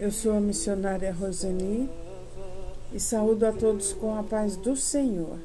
[0.00, 1.86] Eu sou a missionária Roseni
[2.90, 5.38] e saúdo a todos com a paz do Senhor.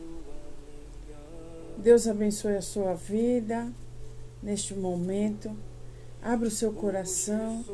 [1.78, 3.68] Deus abençoe a sua vida
[4.42, 5.52] neste momento.
[6.24, 7.66] Abra o seu coração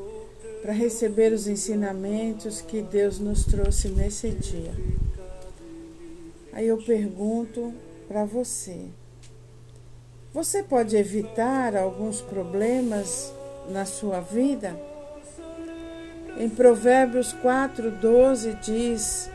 [0.64, 4.74] para receber os ensinamentos que Deus nos trouxe nesse dia.
[6.52, 7.72] Aí eu pergunto
[8.08, 8.88] para você:
[10.34, 13.32] você pode evitar alguns problemas
[13.70, 14.76] na sua vida?
[16.38, 19.30] Em Provérbios 4:12 diz: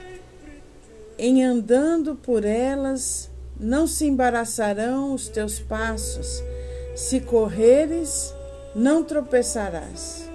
[1.19, 6.43] Em andando por elas não se embaraçarão os teus passos,
[6.95, 8.35] se correres,
[8.75, 10.29] não tropeçarás.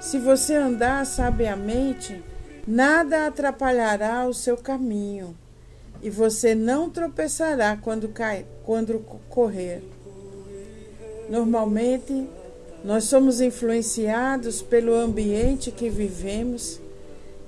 [0.00, 2.22] Se você andar sabiamente,
[2.66, 5.36] nada atrapalhará o seu caminho,
[6.02, 9.82] e você não tropeçará quando, cai, quando correr.
[11.28, 12.28] Normalmente,
[12.84, 16.78] nós somos influenciados pelo ambiente que vivemos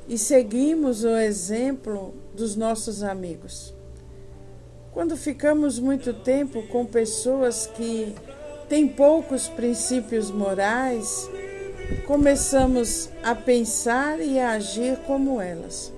[0.09, 3.75] e seguimos o exemplo dos nossos amigos.
[4.92, 8.14] Quando ficamos muito tempo com pessoas que
[8.67, 11.29] têm poucos princípios morais,
[12.07, 15.92] começamos a pensar e a agir como elas.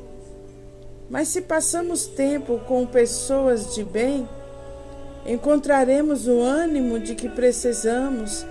[1.09, 4.29] Mas se passamos tempo com pessoas de bem,
[5.25, 8.45] encontraremos o ânimo de que precisamos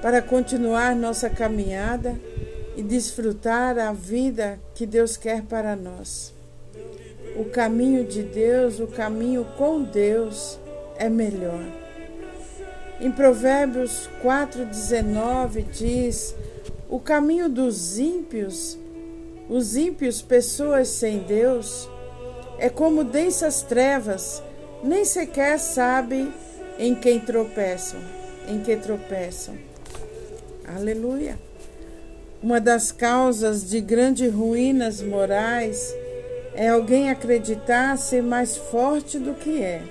[0.00, 2.18] para continuar nossa caminhada
[2.76, 6.32] e desfrutar a vida que Deus quer para nós.
[7.36, 10.58] O caminho de Deus, o caminho com Deus
[10.96, 11.64] é melhor.
[13.00, 16.34] Em Provérbios 4,19 diz:
[16.88, 18.78] O caminho dos ímpios,
[19.48, 21.88] os ímpios, pessoas sem Deus,
[22.58, 24.42] é como densas trevas,
[24.82, 26.32] nem sequer sabe
[26.78, 28.00] em quem tropeçam,
[28.48, 29.73] em que tropeçam.
[30.66, 31.38] Aleluia.
[32.42, 35.94] Uma das causas de grandes ruínas morais
[36.54, 39.82] é alguém acreditar ser mais forte do que é,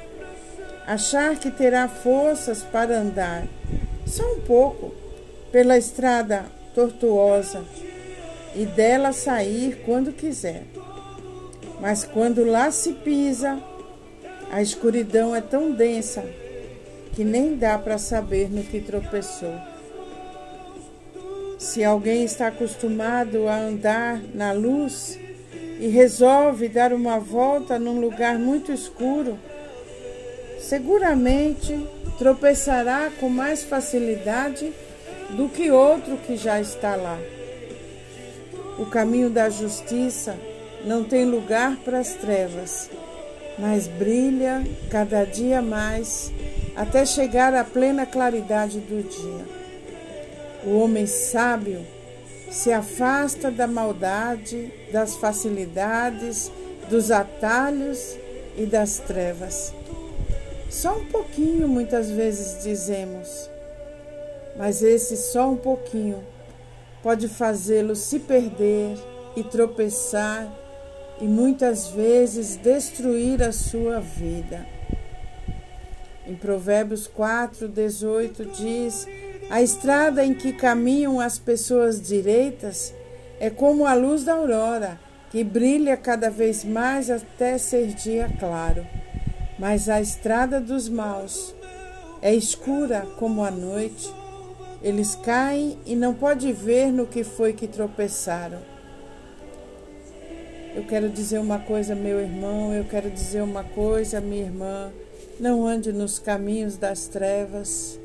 [0.87, 3.47] achar que terá forças para andar,
[4.07, 4.95] só um pouco,
[5.51, 7.63] pela estrada tortuosa
[8.55, 10.63] e dela sair quando quiser.
[11.79, 13.61] Mas quando lá se pisa,
[14.51, 16.23] a escuridão é tão densa
[17.13, 19.72] que nem dá para saber no que tropeçou.
[21.63, 25.17] Se alguém está acostumado a andar na luz
[25.79, 29.39] e resolve dar uma volta num lugar muito escuro,
[30.59, 31.87] seguramente
[32.19, 34.73] tropeçará com mais facilidade
[35.29, 37.17] do que outro que já está lá.
[38.77, 40.35] O caminho da justiça
[40.83, 42.89] não tem lugar para as trevas,
[43.57, 46.29] mas brilha cada dia mais
[46.75, 49.62] até chegar à plena claridade do dia.
[50.65, 51.85] O homem sábio
[52.49, 56.51] se afasta da maldade, das facilidades,
[56.89, 58.17] dos atalhos
[58.55, 59.73] e das trevas.
[60.69, 63.49] Só um pouquinho, muitas vezes dizemos,
[64.57, 66.23] mas esse só um pouquinho
[67.01, 68.97] pode fazê-lo se perder
[69.35, 70.51] e tropeçar
[71.19, 74.65] e muitas vezes destruir a sua vida.
[76.25, 79.05] Em Provérbios 4, 18 diz:
[79.49, 82.93] a estrada em que caminham as pessoas direitas
[83.39, 84.99] é como a luz da aurora,
[85.29, 88.85] que brilha cada vez mais até ser dia claro.
[89.59, 91.53] Mas a estrada dos maus
[92.21, 94.09] é escura como a noite.
[94.81, 98.59] Eles caem e não pode ver no que foi que tropeçaram.
[100.75, 104.91] Eu quero dizer uma coisa, meu irmão, eu quero dizer uma coisa, minha irmã.
[105.39, 107.99] Não ande nos caminhos das trevas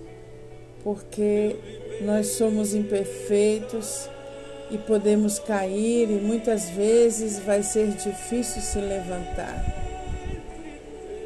[0.82, 1.56] porque
[2.02, 4.08] nós somos imperfeitos
[4.70, 9.64] e podemos cair e muitas vezes vai ser difícil se levantar.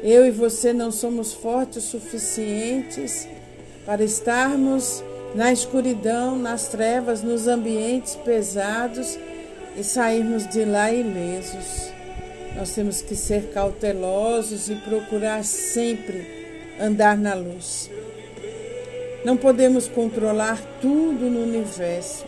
[0.01, 3.27] Eu e você não somos fortes o suficientes
[3.85, 5.03] para estarmos
[5.35, 9.17] na escuridão, nas trevas, nos ambientes pesados
[9.77, 11.91] e sairmos de lá ilesos.
[12.55, 17.89] Nós temos que ser cautelosos e procurar sempre andar na luz.
[19.23, 22.25] Não podemos controlar tudo no universo,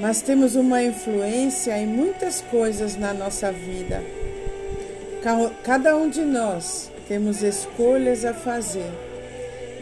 [0.00, 4.02] mas temos uma influência em muitas coisas na nossa vida.
[5.62, 8.90] Cada um de nós temos escolhas a fazer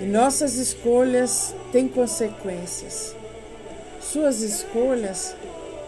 [0.00, 3.14] e nossas escolhas têm consequências.
[4.00, 5.34] Suas escolhas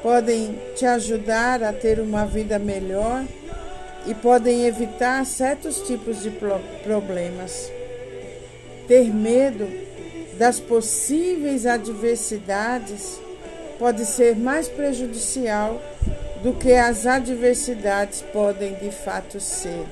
[0.02, 3.25] podem te ajudar a ter uma vida melhor
[4.06, 6.31] e podem evitar certos tipos de
[6.82, 7.70] problemas.
[8.88, 9.69] Ter medo
[10.40, 13.20] das possíveis adversidades
[13.78, 15.78] pode ser mais prejudicial
[16.42, 19.84] do que as adversidades podem de fato ser.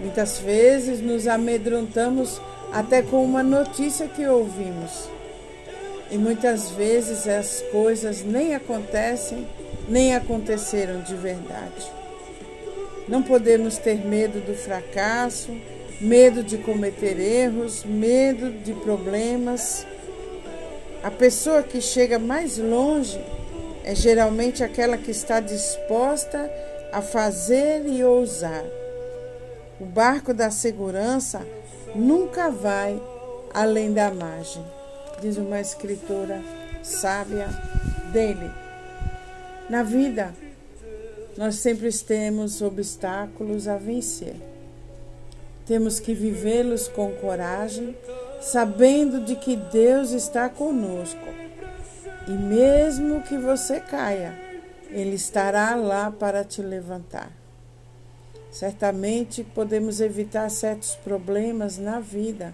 [0.00, 2.40] Muitas vezes nos amedrontamos
[2.72, 5.10] até com uma notícia que ouvimos.
[6.10, 9.46] E muitas vezes as coisas nem acontecem,
[9.86, 11.92] nem aconteceram de verdade.
[13.06, 15.54] Não podemos ter medo do fracasso,
[16.00, 19.86] medo de cometer erros, medo de problemas.
[21.02, 23.20] A pessoa que chega mais longe
[23.84, 26.50] é geralmente aquela que está disposta
[26.92, 28.64] a fazer e ousar.
[29.78, 31.46] O barco da segurança
[31.94, 33.00] nunca vai
[33.52, 34.64] além da margem,
[35.20, 36.42] diz uma escritora
[36.82, 37.48] sábia
[38.12, 38.50] dele.
[39.68, 40.34] Na vida,
[41.36, 44.49] nós sempre temos obstáculos a vencer.
[45.70, 47.96] Temos que vivê-los com coragem,
[48.40, 51.28] sabendo de que Deus está conosco.
[52.26, 54.36] E mesmo que você caia,
[54.90, 57.30] Ele estará lá para te levantar.
[58.50, 62.52] Certamente podemos evitar certos problemas na vida,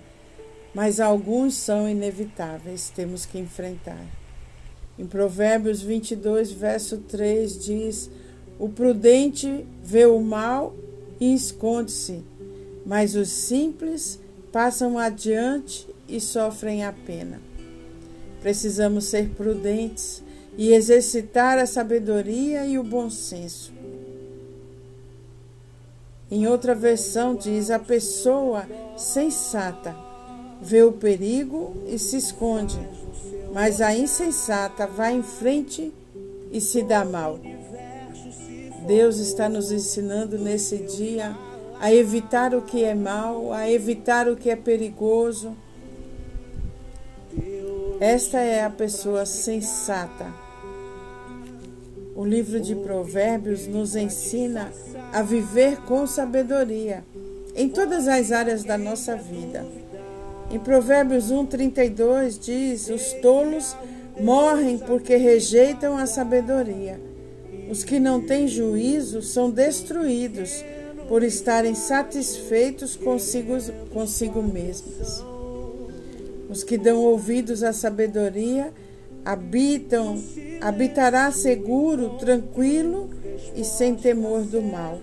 [0.74, 4.04] mas alguns são inevitáveis, temos que enfrentar.
[4.98, 8.10] Em Provérbios 22, verso 3 diz:
[8.58, 10.74] O prudente vê o mal
[11.18, 12.35] e esconde-se
[12.86, 14.20] mas os simples
[14.52, 17.40] passam adiante e sofrem a pena.
[18.40, 20.22] Precisamos ser prudentes
[20.56, 23.72] e exercitar a sabedoria e o bom senso.
[26.30, 28.64] Em outra versão diz: a pessoa
[28.96, 29.94] sensata
[30.62, 32.78] vê o perigo e se esconde,
[33.52, 35.92] mas a insensata vai em frente
[36.52, 37.40] e se dá mal.
[38.86, 41.36] Deus está nos ensinando nesse dia
[41.80, 45.56] a evitar o que é mal, a evitar o que é perigoso.
[48.00, 50.26] Esta é a pessoa sensata.
[52.14, 54.72] O livro de Provérbios nos ensina
[55.12, 57.04] a viver com sabedoria
[57.54, 59.66] em todas as áreas da nossa vida.
[60.50, 63.76] Em Provérbios 1:32 diz: Os tolos
[64.18, 67.00] morrem porque rejeitam a sabedoria.
[67.70, 70.64] Os que não têm juízo são destruídos
[71.08, 73.54] por estarem satisfeitos consigo,
[73.92, 75.24] consigo mesmos.
[76.48, 78.72] Os que dão ouvidos à sabedoria
[79.24, 80.22] habitam,
[80.60, 83.10] habitará seguro, tranquilo
[83.54, 85.00] e sem temor do mal.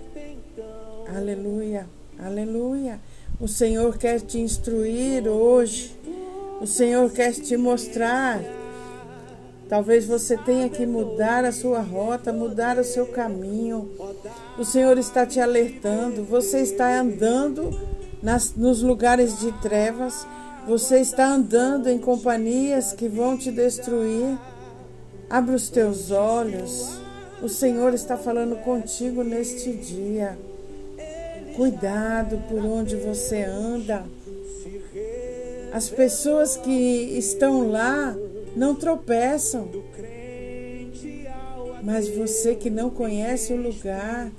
[1.14, 1.86] Aleluia,
[2.18, 2.98] aleluia.
[3.40, 5.94] O Senhor quer te instruir hoje.
[6.60, 8.40] O Senhor quer te mostrar
[9.68, 13.90] Talvez você tenha que mudar a sua rota, mudar o seu caminho.
[14.58, 16.22] O Senhor está te alertando.
[16.24, 17.70] Você está andando
[18.22, 20.26] nas, nos lugares de trevas.
[20.66, 24.38] Você está andando em companhias que vão te destruir.
[25.30, 27.00] Abra os teus olhos.
[27.42, 30.38] O Senhor está falando contigo neste dia.
[31.56, 34.04] Cuidado por onde você anda.
[35.74, 36.70] As pessoas que
[37.18, 38.16] estão lá
[38.54, 39.68] não tropeçam.
[41.82, 44.30] Mas você que não conhece o lugar,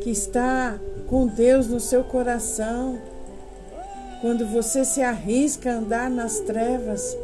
[0.00, 3.00] que está com Deus no seu coração,
[4.20, 7.16] quando você se arrisca a andar nas trevas,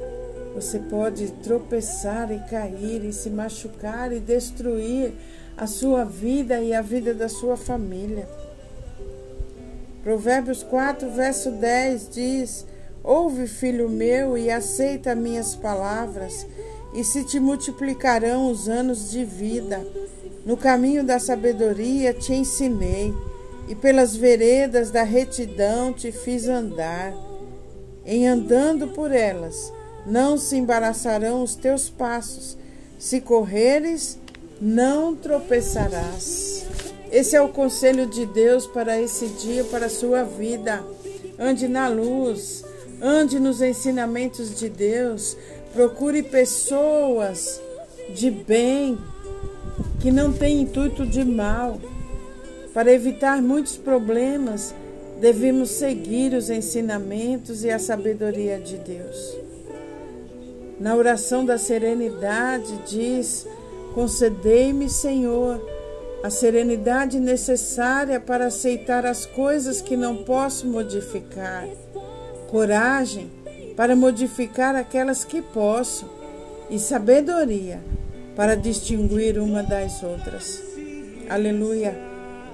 [0.53, 5.13] você pode tropeçar e cair e se machucar e destruir
[5.57, 8.29] a sua vida e a vida da sua família.
[10.03, 12.74] Provérbios 4, verso 10 diz:
[13.05, 16.47] Ouve, filho meu, e aceita minhas palavras,
[16.95, 19.87] e se te multiplicarão os anos de vida.
[20.47, 23.13] No caminho da sabedoria te ensinei,
[23.69, 27.15] e pelas veredas da retidão te fiz andar.
[28.07, 29.71] Em andando por elas,
[30.07, 32.57] não se embaraçarão os teus passos.
[32.99, 34.19] Se correres,
[34.59, 36.65] não tropeçarás.
[37.13, 40.83] Esse é o conselho de Deus para esse dia, para a sua vida.
[41.39, 42.65] Ande na luz,
[43.07, 45.37] Ande nos ensinamentos de Deus.
[45.75, 47.61] Procure pessoas
[48.15, 48.97] de bem,
[50.01, 51.79] que não têm intuito de mal.
[52.73, 54.75] Para evitar muitos problemas,
[55.21, 59.37] devemos seguir os ensinamentos e a sabedoria de Deus.
[60.81, 63.47] Na oração da serenidade diz:
[63.95, 65.61] Concedei-me, Senhor,
[66.23, 71.69] a serenidade necessária para aceitar as coisas que não posso modificar
[72.51, 73.31] coragem
[73.77, 76.09] para modificar aquelas que posso
[76.71, 77.81] e sabedoria
[78.37, 80.63] para distinguir uma das outras.
[81.29, 81.97] Aleluia!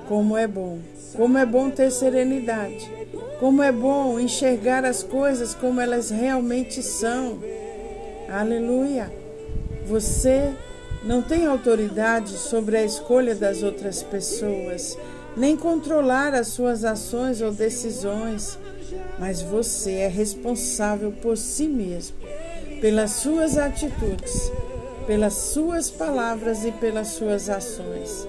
[0.09, 0.81] Como é bom,
[1.17, 2.91] como é bom ter serenidade,
[3.39, 7.39] como é bom enxergar as coisas como elas realmente são.
[8.29, 9.11] Aleluia!
[9.87, 10.53] Você
[11.03, 14.99] não tem autoridade sobre a escolha das outras pessoas,
[15.37, 18.59] nem controlar as suas ações ou decisões,
[19.19, 22.17] mas você é responsável por si mesmo,
[22.81, 24.51] pelas suas atitudes,
[25.07, 28.27] pelas suas palavras e pelas suas ações.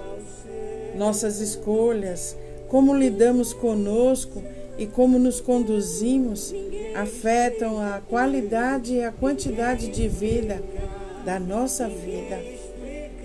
[0.96, 2.36] Nossas escolhas,
[2.68, 4.42] como lidamos conosco
[4.78, 6.54] e como nos conduzimos,
[6.94, 10.62] afetam a qualidade e a quantidade de vida
[11.24, 12.38] da nossa vida.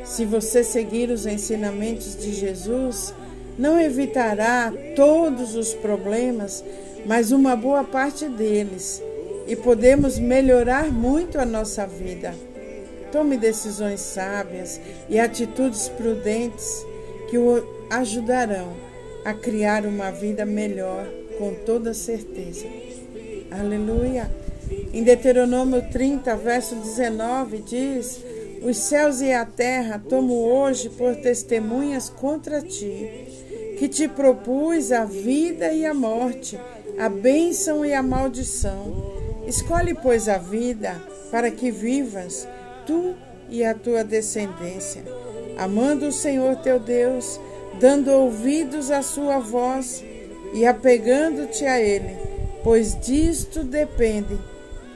[0.06, 3.14] Se você seguir os ensinamentos de Jesus,
[3.58, 6.64] não evitará todos os problemas,
[7.08, 9.02] mas uma boa parte deles,
[9.48, 12.36] e podemos melhorar muito a nossa vida.
[13.12, 16.86] Tome decisões sábias e atitudes prudentes
[17.30, 18.74] que o ajudarão
[19.24, 22.66] a criar uma vida melhor, com toda certeza.
[23.50, 24.30] Aleluia.
[24.94, 28.22] Em Deuteronômio 30, verso 19, diz:
[28.62, 33.28] Os céus e a terra tomo hoje por testemunhas contra ti,
[33.80, 36.60] que te propus a vida e a morte,
[36.98, 39.16] a bênção e a maldição.
[39.46, 41.02] Escolhe, pois, a vida,
[41.32, 42.48] para que vivas,
[42.86, 43.16] tu
[43.50, 45.04] e a tua descendência,
[45.58, 47.40] amando o Senhor teu Deus,
[47.80, 50.04] dando ouvidos à sua voz
[50.54, 52.18] e apegando-te a Ele,
[52.64, 54.38] pois disto depende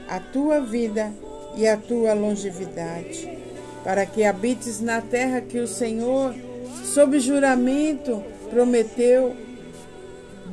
[0.08, 1.12] a tua vida
[1.56, 3.38] e a tua longevidade,
[3.84, 6.34] para que habites na terra que o Senhor,
[6.84, 9.34] sob juramento, prometeu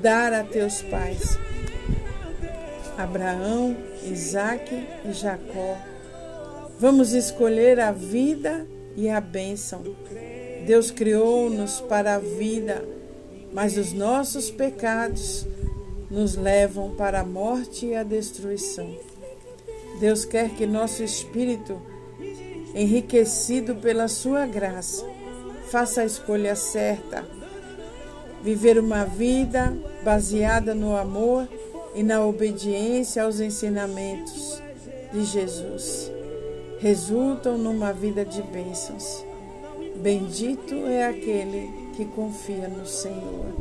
[0.02, 1.38] dar a teus pais,
[2.98, 5.78] Abraão, Isaque e Jacó.
[6.80, 8.66] Vamos escolher a vida
[8.96, 9.84] e a bênção.
[10.66, 12.84] Deus criou-nos para a vida,
[13.54, 15.46] mas os nossos pecados
[16.10, 18.96] nos levam para a morte e a destruição.
[20.00, 21.82] Deus quer que nosso espírito,
[22.74, 25.06] enriquecido pela sua graça,
[25.70, 27.39] faça a escolha certa.
[28.44, 31.48] Viver uma vida baseada no amor
[31.94, 34.62] e na obediência aos ensinamentos
[35.12, 36.12] de Jesus
[36.80, 39.26] resultam numa vida de bênçãos.
[39.98, 43.54] Bendito é aquele que confia no Senhor.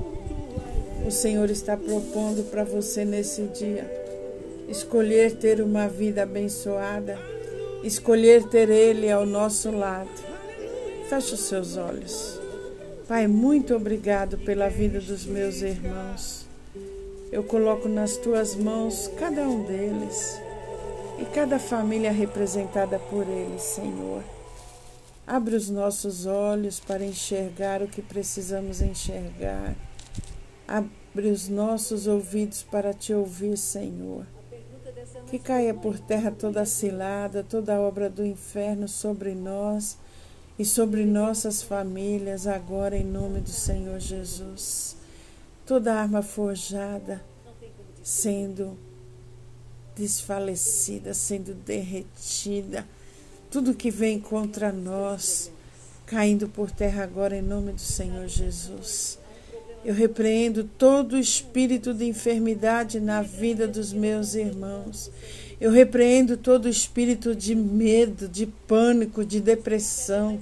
[1.04, 3.99] O Senhor está propondo para você nesse dia
[4.68, 7.18] escolher ter uma vida abençoada,
[7.82, 10.11] escolher ter Ele ao nosso lado.
[11.08, 12.38] Feche os seus olhos.
[13.08, 16.46] Pai, muito obrigado pela vida dos meus irmãos.
[17.32, 20.38] Eu coloco nas tuas mãos cada um deles
[21.18, 24.22] e cada família representada por eles, Senhor.
[25.26, 29.74] Abre os nossos olhos para enxergar o que precisamos enxergar.
[30.66, 34.26] Abre os nossos ouvidos para te ouvir, Senhor.
[35.28, 39.96] Que caia por terra toda a cilada, toda a obra do inferno sobre nós
[40.58, 44.96] e sobre nossas famílias, agora em nome do Senhor Jesus.
[45.64, 47.22] Toda arma forjada
[48.02, 48.76] sendo
[49.94, 52.86] desfalecida, sendo derretida,
[53.50, 55.50] tudo que vem contra nós,
[56.06, 59.18] caindo por terra agora em nome do Senhor Jesus.
[59.84, 65.10] Eu repreendo todo espírito de enfermidade na vida dos meus irmãos.
[65.60, 70.38] Eu repreendo todo espírito de medo, de pânico, de depressão,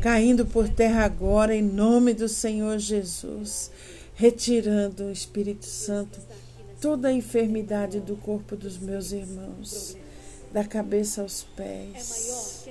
[0.00, 3.70] caindo por terra agora em nome do Senhor Jesus,
[4.14, 6.18] retirando Espírito Santo
[6.80, 9.96] toda a enfermidade do corpo dos meus irmãos,
[10.52, 12.66] da cabeça aos pés.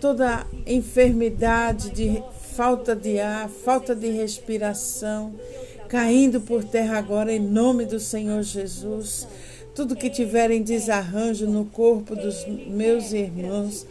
[0.00, 2.22] Toda enfermidade de
[2.54, 5.34] falta de ar, falta de respiração,
[5.88, 9.26] caindo por terra agora em nome do Senhor Jesus.
[9.74, 13.86] Tudo que tiver em desarranjo no corpo dos meus irmãos,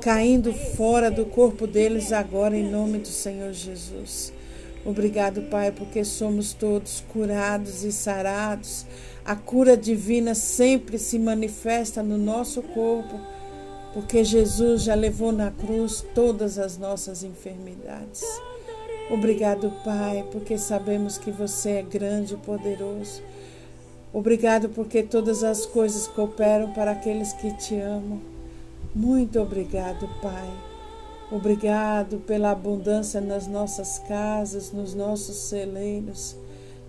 [0.00, 4.32] caindo fora do corpo deles agora em nome do Senhor Jesus.
[4.84, 8.84] Obrigado, Pai, porque somos todos curados e sarados.
[9.24, 13.18] A cura divina sempre se manifesta no nosso corpo
[13.94, 18.24] porque Jesus já levou na cruz todas as nossas enfermidades.
[19.08, 23.22] Obrigado, Pai, porque sabemos que você é grande e poderoso.
[24.14, 28.20] Obrigado porque todas as coisas cooperam para aqueles que te amam.
[28.94, 30.48] Muito obrigado, Pai.
[31.32, 36.36] Obrigado pela abundância nas nossas casas, nos nossos celeiros.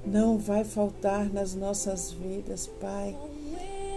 [0.06, 3.18] Não vai faltar nas nossas vidas, Pai.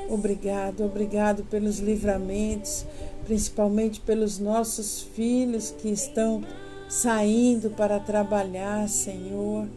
[0.08, 2.87] Obrigado, obrigado pelos livramentos,
[3.26, 6.42] principalmente pelos nossos filhos que estão
[6.88, 9.68] saindo para trabalhar, Senhor.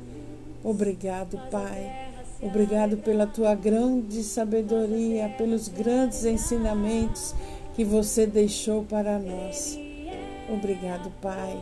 [0.64, 2.11] Obrigado, Pai.
[2.42, 7.36] Obrigado pela tua grande sabedoria, pelos grandes ensinamentos
[7.76, 9.80] que você deixou para nós.
[10.50, 11.56] Obrigado, Pai.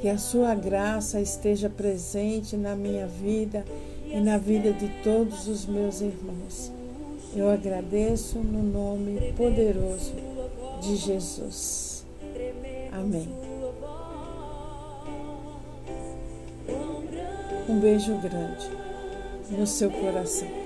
[0.00, 3.64] Que a sua graça esteja presente na minha vida
[4.06, 6.72] e na vida de todos os meus irmãos.
[7.36, 10.14] Eu agradeço no nome poderoso
[10.80, 12.06] de Jesus.
[12.92, 13.28] Amém.
[17.68, 18.83] Um beijo grande
[19.54, 20.63] no seu coração.